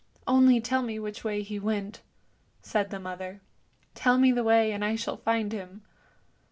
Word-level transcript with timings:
"Only 0.27 0.59
tell 0.59 0.81
me 0.81 0.97
which 0.97 1.23
way 1.23 1.43
he 1.43 1.59
went," 1.59 2.01
said 2.63 2.89
the 2.89 2.99
mother." 2.99 3.39
Tell 3.93 4.17
me 4.17 4.31
the 4.31 4.43
way, 4.43 4.71
and 4.71 4.83
I 4.83 4.95
shall 4.95 5.15
find 5.17 5.51
him." 5.51 5.83